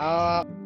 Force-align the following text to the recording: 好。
好。 0.00 0.59